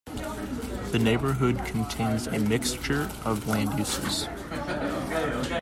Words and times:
The 0.91 0.97
neighbourhood 0.97 1.63
contains 1.63 2.25
a 2.25 2.39
mixture 2.39 3.07
of 3.23 3.47
land-uses. 3.47 4.27